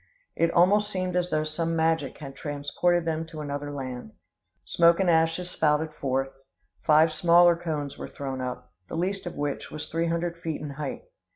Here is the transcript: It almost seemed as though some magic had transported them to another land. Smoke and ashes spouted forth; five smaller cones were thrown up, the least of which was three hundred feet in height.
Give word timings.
It 0.35 0.49
almost 0.49 0.89
seemed 0.89 1.15
as 1.15 1.29
though 1.29 1.43
some 1.43 1.75
magic 1.75 2.17
had 2.17 2.35
transported 2.35 3.05
them 3.05 3.23
to 3.27 3.39
another 3.39 3.71
land. 3.71 4.13
Smoke 4.65 4.99
and 5.01 5.11
ashes 5.11 5.51
spouted 5.51 5.93
forth; 5.93 6.29
five 6.81 7.13
smaller 7.13 7.55
cones 7.55 7.99
were 7.99 8.07
thrown 8.09 8.41
up, 8.41 8.71
the 8.89 8.95
least 8.97 9.27
of 9.27 9.35
which 9.35 9.69
was 9.69 9.89
three 9.89 10.07
hundred 10.07 10.37
feet 10.39 10.59
in 10.59 10.71
height. 10.71 11.03